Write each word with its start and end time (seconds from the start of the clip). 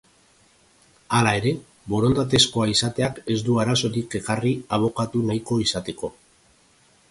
Hala 1.17 1.33
ere, 1.41 1.51
borondatezkoa 1.95 2.65
izateak 2.73 3.21
ez 3.35 3.39
du 3.49 3.59
arazorik 3.65 4.17
ekarri 4.23 4.55
abokatu 4.79 5.25
nahiko 5.31 5.63
izateko. 5.69 6.13